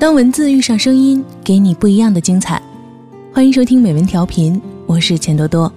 [0.00, 2.60] 当文字遇上声音，给你不一样的精彩。
[3.34, 5.70] 欢迎收听美文调频，我是钱多多。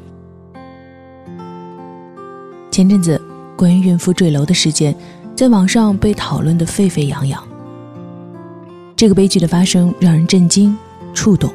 [2.71, 3.21] 前阵子，
[3.57, 4.95] 关于孕妇坠楼的事件，
[5.35, 7.43] 在网上被讨论的沸沸扬扬。
[8.95, 10.73] 这个悲剧的发生让人震惊、
[11.13, 11.53] 触动，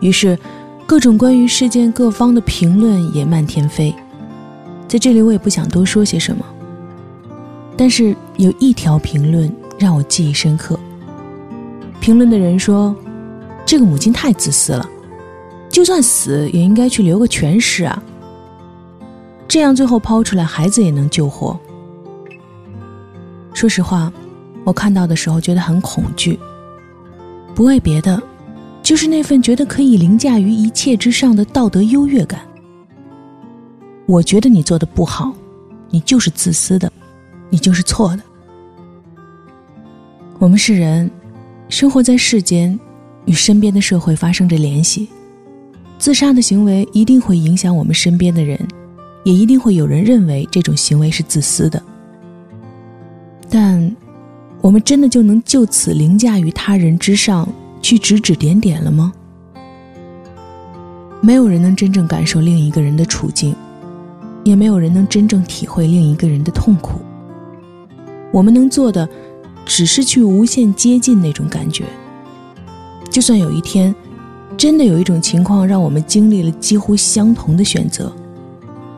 [0.00, 0.38] 于是，
[0.86, 3.94] 各种关于事件各方的评论也漫天飞。
[4.86, 6.44] 在这里，我也不想多说些什么。
[7.78, 10.78] 但是有一条评论让我记忆深刻。
[12.02, 12.92] 评论的人说
[13.64, 14.90] ：“这个母亲太自私了，
[15.70, 18.02] 就算死也应该去留个全尸啊。
[19.46, 21.56] 这样最后抛出来，孩子也能救活。”
[23.54, 24.12] 说实话，
[24.64, 26.36] 我看到的时候觉得很恐惧，
[27.54, 28.20] 不为别的，
[28.82, 32.40] 就是那份觉得可以凌驾于一切之上的道德优越感。
[34.06, 35.32] 我觉得你做的不好，
[35.88, 36.92] 你就是自私的，
[37.48, 38.22] 你就是错的。
[40.40, 41.08] 我们是人。
[41.72, 42.78] 生活在世间，
[43.24, 45.08] 与身边的社会发生着联系。
[45.98, 48.60] 自杀的行为一定会影响我们身边的人，
[49.24, 51.82] 也一定会有人认为这种行为是自私的。
[53.48, 53.90] 但，
[54.60, 57.48] 我们真的就能就此凌驾于他人之上，
[57.80, 59.10] 去指指点点了吗？
[61.22, 63.56] 没有人能真正感受另一个人的处境，
[64.44, 67.00] 也没有人能真正体会另一个人的痛苦。
[68.30, 69.08] 我们能做的。
[69.64, 71.84] 只是去无限接近那种感觉。
[73.10, 73.94] 就算有一天，
[74.56, 78.12] 真的有一种情况让我们经历了几乎相同的选择，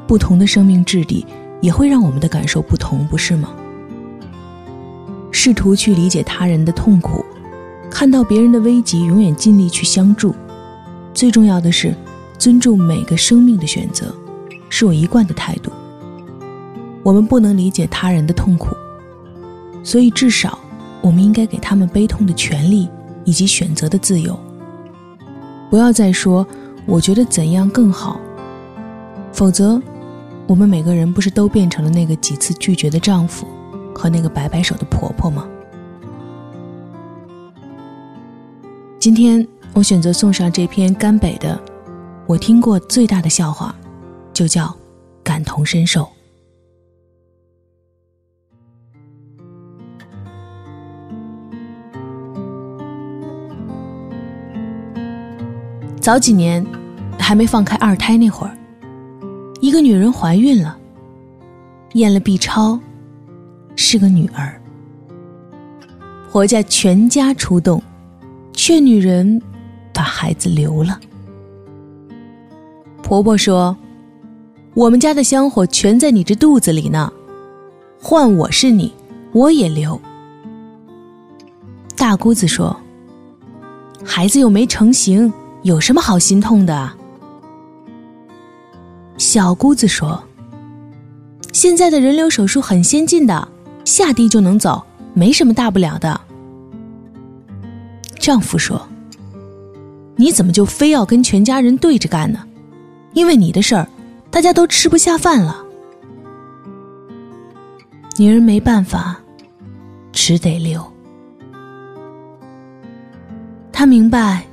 [0.06, 1.26] 不同的生命质地
[1.60, 3.50] 也会让我们的感受不同，不是吗？
[5.30, 7.24] 试图去理解他人的痛苦，
[7.90, 10.34] 看到别人的危急，永远尽力去相助。
[11.12, 11.94] 最重要的是，
[12.38, 14.14] 尊重每个生命的选择，
[14.68, 15.70] 是我一贯的态度。
[17.02, 18.74] 我们不能理解他人的痛苦。
[19.84, 20.58] 所以，至少，
[21.02, 22.88] 我们应该给他们悲痛的权利
[23.24, 24.36] 以及选择的自由。
[25.70, 26.46] 不要再说
[26.86, 28.18] “我觉得怎样更好”，
[29.30, 29.80] 否则，
[30.46, 33.46] 我们每个人不是都变成了那个几次拒绝的丈夫
[33.94, 35.46] 和那个摆摆手的婆婆吗？
[38.98, 41.60] 今天，我选择送上这篇甘北的，
[42.26, 43.74] 我听过最大的笑话，
[44.32, 44.74] 就叫
[45.22, 46.08] “感同身受”。
[56.04, 56.62] 早几年，
[57.18, 58.54] 还没放开二胎那会儿，
[59.62, 60.76] 一个女人怀孕了，
[61.94, 62.78] 验了 B 超，
[63.74, 64.60] 是个女儿。
[66.30, 67.82] 婆家全家出动，
[68.52, 69.40] 劝女人
[69.94, 71.00] 把孩子留了。
[73.02, 73.74] 婆婆说
[74.76, 77.10] ：“我们家的香火全在你这肚子里呢，
[77.98, 78.92] 换我是你，
[79.32, 79.98] 我也留。”
[81.96, 82.78] 大姑子说
[84.04, 85.32] ：“孩子又没成型。”
[85.64, 86.92] 有什么好心痛的？
[89.16, 90.22] 小姑子说
[91.54, 93.48] ：“现在的人流手术很先进的，
[93.82, 96.20] 下地就能走，没什么大不了的。”
[98.20, 98.86] 丈夫说
[100.16, 102.46] ：“你怎么就非要跟全家人对着干呢？
[103.14, 103.88] 因为你的事儿，
[104.30, 105.64] 大家都吃不下饭了。”
[108.18, 109.18] 女人没办法，
[110.12, 110.84] 只得留。
[113.72, 114.44] 她明白。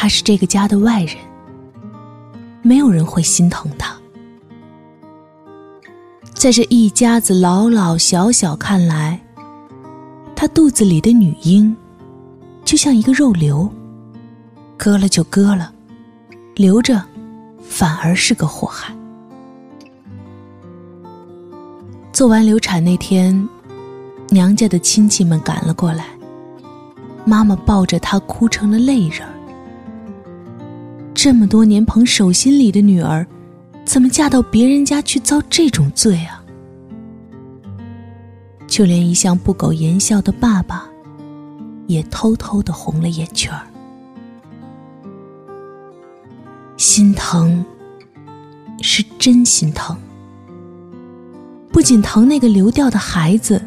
[0.00, 1.14] 他是这个家的外人，
[2.62, 3.94] 没有人会心疼他。
[6.32, 9.20] 在这一家子老老小小看来，
[10.34, 11.76] 他肚子里的女婴
[12.64, 13.70] 就像一个肉瘤，
[14.78, 15.70] 割了就割了，
[16.54, 17.04] 留着
[17.62, 18.94] 反而是个祸害。
[22.10, 23.46] 做完流产那天，
[24.30, 26.06] 娘家的亲戚们赶了过来，
[27.26, 29.34] 妈妈抱着她哭成了泪人儿。
[31.22, 33.26] 这么多年捧手心里的女儿，
[33.84, 36.42] 怎么嫁到别人家去遭这种罪啊？
[38.66, 40.88] 就连一向不苟言笑的爸爸，
[41.86, 43.66] 也偷偷的红了眼圈儿。
[46.78, 47.62] 心疼，
[48.80, 49.94] 是真心疼。
[51.70, 53.62] 不仅疼那个流掉的孩子，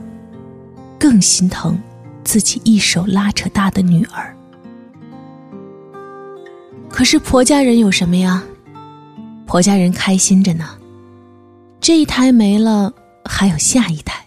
[0.98, 1.78] 更心疼
[2.24, 4.36] 自己一手拉扯大的女儿。
[7.04, 8.42] 可是婆家人有什么呀？
[9.46, 10.70] 婆家人开心着呢，
[11.82, 12.94] 这一胎没了，
[13.26, 14.26] 还有下一胎。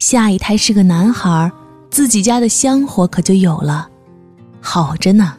[0.00, 1.52] 下一胎是个男孩，
[1.92, 3.88] 自己家的香火可就有了，
[4.60, 5.36] 好着呢。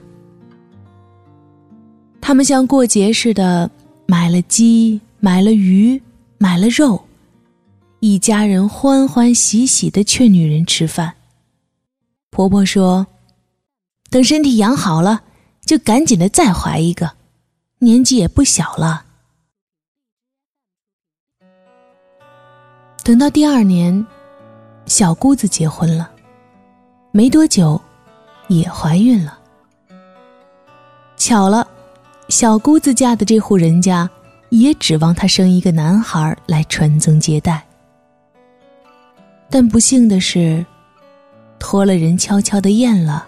[2.22, 3.70] 他们像过节似的，
[4.06, 6.02] 买了鸡，买了鱼，
[6.38, 7.04] 买了肉，
[8.00, 11.14] 一家人欢欢喜喜的劝女人吃饭。
[12.32, 13.06] 婆婆说
[14.10, 15.22] ：“等身体养好了，
[15.66, 17.14] 就赶紧的再怀一个，
[17.80, 19.06] 年纪也不小了。”
[23.04, 24.06] 等到第二年，
[24.86, 26.10] 小姑子结婚了，
[27.12, 27.80] 没多久，
[28.48, 29.38] 也怀孕了。
[31.16, 31.68] 巧了，
[32.30, 34.10] 小姑子嫁的这户人家，
[34.50, 37.64] 也指望她生一个男孩来传宗接代。
[39.52, 40.66] 但不幸的是，
[41.60, 43.28] 托了人悄悄的验了，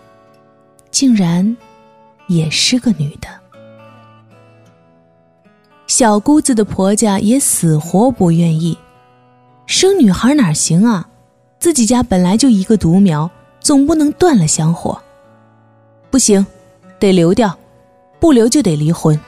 [0.89, 1.55] 竟然
[2.27, 3.27] 也是个女的。
[5.87, 8.77] 小姑子的婆家也死活不愿意。
[9.65, 11.09] 生女孩哪行啊？
[11.59, 13.29] 自己家本来就一个独苗，
[13.59, 15.01] 总不能断了香火。
[16.11, 16.45] 不行，
[16.99, 17.57] 得留掉，
[18.19, 19.19] 不留就得离婚。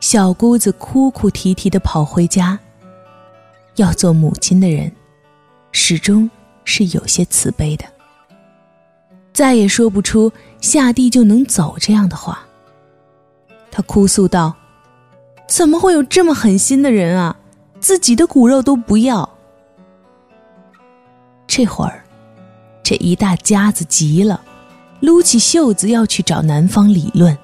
[0.00, 2.58] 小姑子哭哭啼啼的跑回家。
[3.76, 4.90] 要做母亲的人，
[5.70, 6.30] 始终
[6.64, 7.84] 是有些慈悲的，
[9.36, 12.46] 再也说不出下地就能走这样的话。
[13.70, 14.54] 她哭诉道
[15.46, 17.36] ：“怎么会有这么狠心的人啊？”
[17.78, 19.28] 自己的骨肉都不要。
[21.46, 22.02] 这会儿，
[22.82, 24.40] 这一大家子急了，
[25.00, 27.36] 撸起袖子要去找男方理论。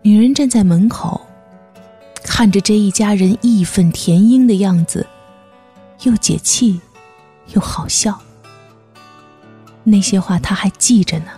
[0.00, 1.20] 女人站在门口，
[2.22, 5.06] 看着这一家人义愤填膺的样子，
[6.04, 6.80] 又解气，
[7.48, 8.18] 又好笑。
[9.90, 11.30] 那些话他还记着呢，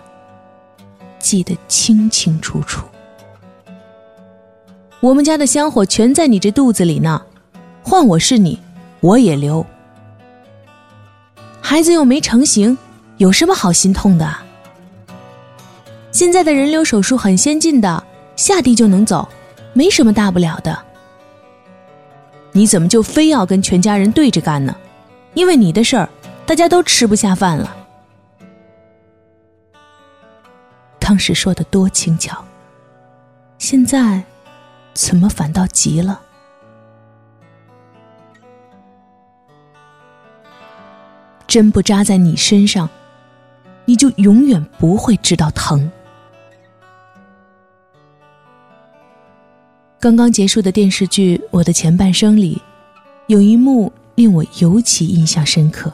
[1.18, 2.84] 记得清清楚楚。
[5.00, 7.22] 我们家的香火全在你这肚子里呢，
[7.82, 8.60] 换我是你，
[9.00, 9.64] 我也留。
[11.60, 12.76] 孩子又没成型，
[13.16, 14.36] 有什么好心痛的？
[16.12, 18.02] 现在的人流手术很先进的，
[18.36, 19.26] 下地就能走，
[19.72, 20.76] 没什么大不了的。
[22.52, 24.74] 你怎么就非要跟全家人对着干呢？
[25.34, 26.08] 因为你的事儿，
[26.44, 27.76] 大家都吃不下饭了。
[31.10, 32.44] 当时说的多轻巧，
[33.58, 34.22] 现在。
[34.92, 36.20] 怎么反倒急了？
[41.48, 42.88] 针不扎在你身上，
[43.84, 45.90] 你就永远不会知道疼。
[49.98, 52.62] 刚刚结束的电视剧《我的前半生》里，
[53.26, 55.92] 有一幕令我尤其印象深刻。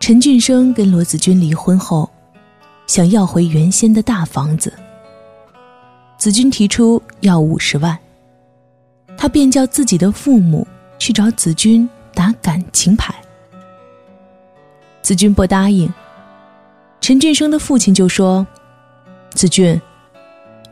[0.00, 2.08] 陈俊生跟罗子君离婚后，
[2.88, 4.72] 想要回原先的大房子。
[6.16, 7.96] 子君提出要五十万，
[9.16, 10.66] 他便叫自己的父母
[10.98, 13.14] 去找子君打感情牌。
[15.02, 15.88] 子君不答应，
[17.00, 18.44] 陈俊生的父亲就说
[19.30, 19.80] ：“子君，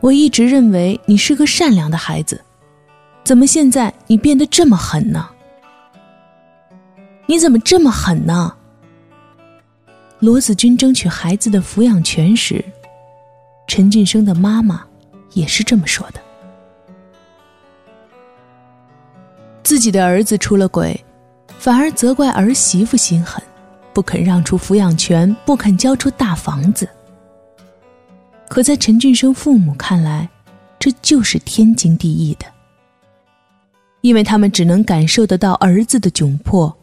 [0.01, 2.43] 我一直认为你是个善良的孩子，
[3.23, 5.29] 怎么现在你变得这么狠呢？
[7.27, 8.53] 你怎么这么狠呢？”
[10.19, 12.63] 罗子君争取孩子的抚养权时，
[13.67, 14.83] 陈俊生的妈妈。
[15.33, 16.21] 也是这么说的。
[19.61, 20.99] 自己的儿子出了轨，
[21.59, 23.43] 反而责怪儿媳妇心狠，
[23.93, 26.89] 不肯让出抚养权，不肯交出大房子。
[28.47, 30.27] 可在陈俊生父母看来，
[30.79, 32.45] 这就是天经地义的，
[34.01, 36.75] 因为他们只能感受得到儿子的窘迫，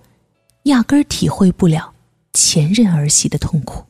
[0.64, 1.92] 压根儿体会不了
[2.34, 3.84] 前任儿媳的痛苦。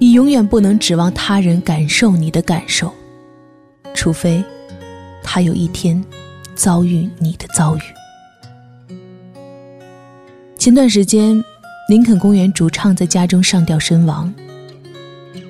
[0.00, 2.92] 你永远不能指望他人感受你的感受，
[3.94, 4.44] 除非
[5.22, 6.04] 他有一天
[6.54, 7.80] 遭遇你的遭遇。
[10.56, 11.42] 前段时间，
[11.88, 14.32] 林肯公园主唱在家中上吊身亡。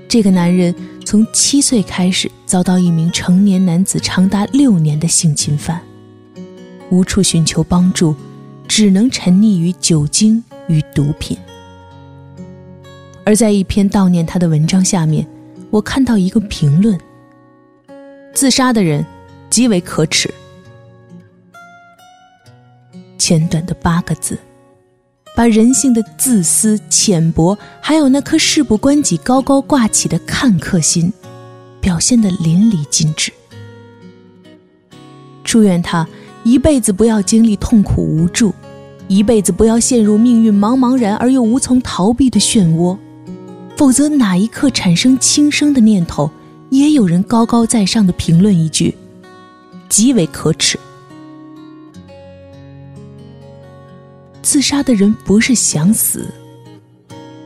[0.09, 0.75] 这个男人
[1.05, 5.83] 从七岁开始遭到一名成年男子长达六年的性侵犯，
[6.91, 8.15] 无处寻求帮助，
[8.67, 11.37] 只能沉溺于酒精与毒品。
[13.25, 15.27] 而在一篇悼念他的文章下面，
[15.71, 16.99] 我看到一个评论
[18.33, 19.05] ：“自杀的人
[19.51, 20.33] 极为可耻。”
[23.19, 24.39] 简短的八个字，
[25.37, 31.13] 把人性的自私、浅薄，还有那颗事不关己高高挂起的看客心，
[31.83, 33.31] 表现得淋漓尽致。
[35.45, 36.09] 祝愿他
[36.45, 38.55] 一辈子不要经历痛苦无助，
[39.07, 42.97] 一辈子不要陷入命运茫茫然而又无从逃避的漩涡。
[43.77, 46.31] 否则，哪一刻产生轻生的念头，
[46.71, 48.95] 也有人高高在上的评论一句
[49.89, 50.79] ：“极为可耻。”
[54.43, 56.27] 自杀的人不是想死，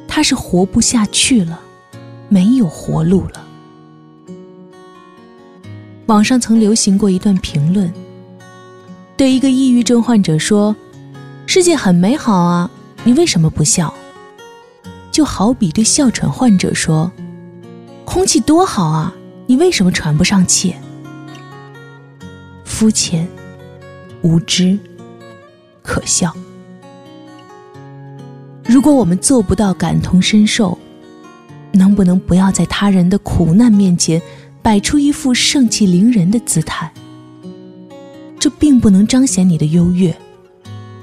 [0.06, 1.60] 他是活不下去了，
[2.28, 3.46] 没有活路了。
[6.06, 7.92] 网上曾流行过一段评论，
[9.22, 10.74] 对一个抑郁症患者说
[11.46, 12.68] ：“世界很美好啊，
[13.04, 13.94] 你为什么不笑？”
[15.12, 17.08] 就好比对哮喘患者说
[18.04, 19.14] ：“空气多好啊，
[19.46, 20.74] 你为什么喘不上气？”
[22.66, 23.28] 肤浅、
[24.22, 24.76] 无知、
[25.84, 26.34] 可笑。
[28.64, 30.76] 如果我们做不到感同身受，
[31.70, 34.20] 能不能不要在他人的苦难面前
[34.62, 36.92] 摆出一副盛气凌人的姿态？
[38.42, 40.12] 这并不能彰显你的优越，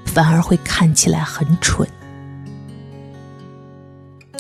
[0.04, 1.88] 反而会看起来很蠢。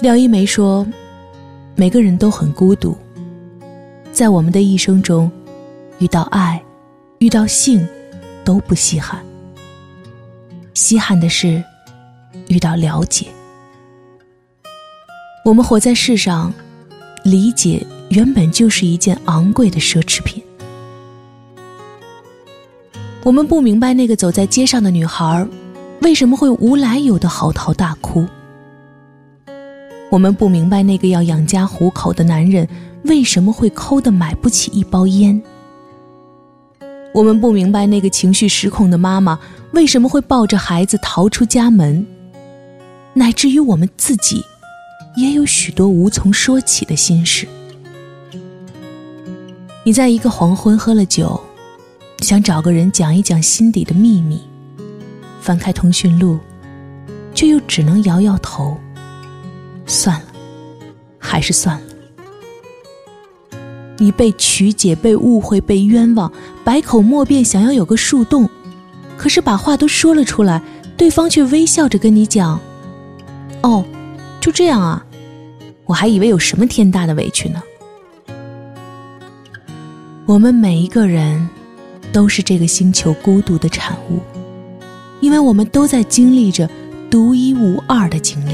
[0.01, 0.85] 廖一梅说
[1.77, 2.97] ：“每个人都很孤独，
[4.11, 5.31] 在我们的一生中，
[5.99, 6.61] 遇到爱，
[7.19, 7.87] 遇到性，
[8.43, 9.23] 都不稀罕。
[10.73, 11.63] 稀罕的是。”
[12.49, 13.27] 遇到了解，
[15.45, 16.53] 我们活在世上，
[17.23, 20.43] 理解原本就是一件昂贵的奢侈品。
[23.23, 25.45] 我们不明白那个走在街上的女孩
[26.01, 28.25] 为什么会无来由的嚎啕大哭，
[30.09, 32.67] 我们不明白那个要养家糊口的男人
[33.03, 35.39] 为什么会抠的买不起一包烟，
[37.13, 39.37] 我们不明白那个情绪失控的妈妈
[39.73, 42.05] 为什么会抱着孩子逃出家门。
[43.13, 44.41] 乃至于我们自己，
[45.17, 47.45] 也有许多无从说起的心事。
[49.83, 51.41] 你在一个黄昏喝了酒，
[52.21, 54.41] 想找个人讲一讲心底的秘密，
[55.41, 56.39] 翻开通讯录，
[57.33, 58.77] 却又只能摇摇头。
[59.85, 60.27] 算了，
[61.17, 61.83] 还是算了。
[63.97, 66.31] 你被曲解、被误会、被冤枉，
[66.63, 68.49] 百口莫辩，想要有个树洞，
[69.17, 70.61] 可是把话都说了出来，
[70.95, 72.59] 对方却微笑着跟你讲。
[73.61, 73.83] 哦，
[74.39, 75.05] 就这样啊！
[75.85, 77.61] 我还以为有什么天大的委屈呢。
[80.25, 81.49] 我们每一个人
[82.11, 84.19] 都是这个星球孤独的产物，
[85.21, 86.69] 因为我们都在经历着
[87.09, 88.53] 独一无二的经历。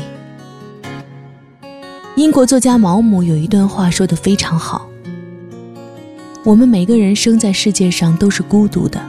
[2.16, 4.88] 英国作家毛姆有一段话说的非常好：
[6.44, 9.02] 我们每个人生在世界上都是孤独的，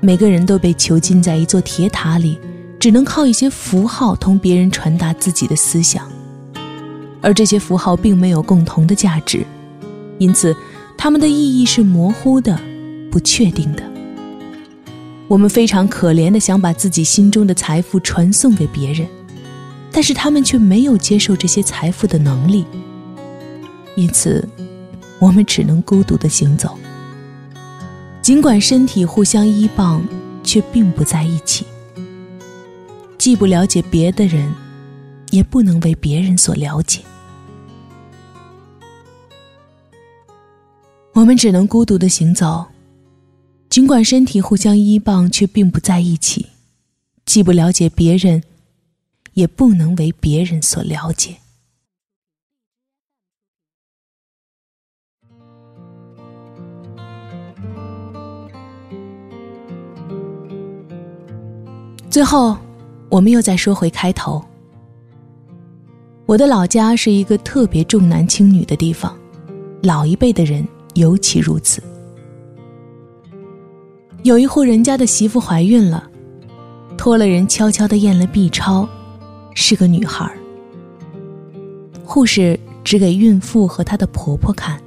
[0.00, 2.38] 每个人都被囚禁在一座铁塔里。
[2.76, 6.06] 只能靠一些符号同别人传达自己的思想，
[7.22, 9.42] 而这些符号并没有共同的价值，
[10.18, 10.54] 因此
[10.94, 12.60] 它们的意义是模糊的、
[13.14, 13.82] 不确定的。
[15.28, 19.06] 我们非常可怜的想把自己心中的财富传送给别人，
[19.92, 22.66] 但是他们却没有接受这些财富的能力，
[23.94, 24.46] 因此
[25.20, 26.76] 我们只能孤独的行走。
[28.20, 30.04] 尽管身体互相依傍，
[30.42, 31.64] 却并不在一起。
[33.16, 34.52] 既不了解别的人，
[35.30, 37.00] 也不能为别人所了解。
[41.12, 42.66] 我们只能孤独的行走，
[43.74, 46.46] 尽管身体互相依傍，却并不在一起。
[47.26, 48.44] 既不了解别人，
[49.32, 51.38] 也不能为别人所了解。
[62.08, 62.56] 最后。
[63.10, 64.44] 我们又再说回开头。
[66.26, 69.18] 我的老家是一个特别重男轻女的地方，
[69.82, 70.64] 老一辈的人
[70.94, 71.82] 尤其如此。
[74.24, 76.10] 有一户人家的媳妇怀孕了，
[76.96, 78.88] 托了人悄悄的验了 B 超，
[79.54, 80.34] 是个女孩。
[82.02, 84.80] 护士指给孕妇和她的婆婆看，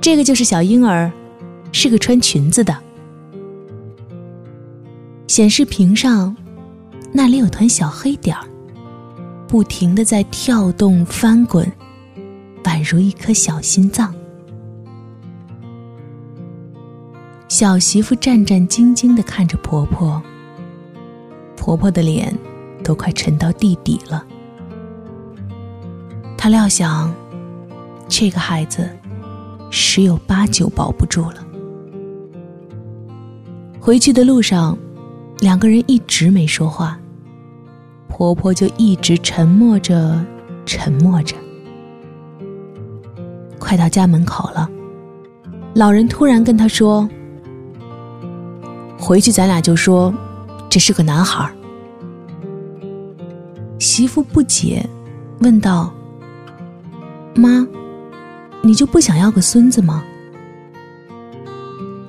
[0.00, 1.08] 这个就是小婴儿，
[1.70, 2.76] 是个穿裙子的。
[5.28, 6.36] 显示屏上。
[7.16, 8.44] 那里有团小黑点儿，
[9.46, 11.64] 不停的在跳动翻滚，
[12.64, 14.12] 宛如一颗小心脏。
[17.56, 20.20] 小媳妇战战兢兢的看着婆婆，
[21.56, 22.36] 婆婆的脸
[22.82, 24.26] 都快沉到地底了。
[26.36, 27.14] 她料想，
[28.08, 28.90] 这个孩子
[29.70, 31.46] 十有八九保不住了。
[33.78, 34.76] 回去的路上，
[35.38, 36.98] 两个人一直没说话。
[38.08, 40.20] 婆婆就一直沉默着，
[40.66, 41.36] 沉默着。
[43.60, 44.68] 快到家门口了，
[45.72, 47.08] 老人突然跟她说
[49.04, 50.12] ：“回去咱俩就说，
[50.70, 51.46] 这是个男孩。”
[53.78, 54.88] 媳妇不解，
[55.40, 55.92] 问道
[57.36, 57.66] ：“妈，
[58.62, 60.02] 你就不想要个孙子吗？”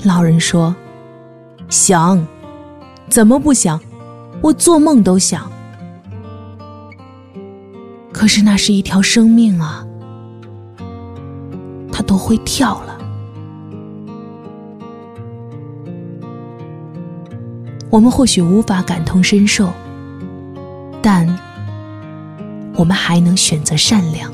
[0.06, 0.74] 老人说
[1.68, 2.26] ：“想，
[3.10, 3.78] 怎么不想？
[4.42, 5.52] 我做梦都想。”
[8.14, 9.86] 可是那是一条生命啊，
[11.92, 12.95] 它都会跳了，
[17.96, 19.72] 我们或许无法感同身受，
[21.02, 21.26] 但
[22.76, 24.30] 我们还能选择善良。